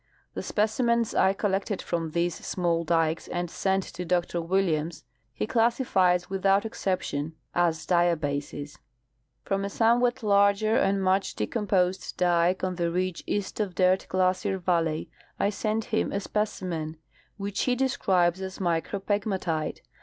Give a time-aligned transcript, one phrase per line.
[0.33, 6.27] The specimens I collected from these small dikes and sent to Dr Williams he classifies
[6.27, 8.79] without exception as diabases.
[9.43, 14.57] From a somewhat larger and much decomposed dike on the ridge east of Dirt glacier
[14.57, 16.97] valley I sent him a specimen
[17.37, 19.81] which he describes as micropegmatite.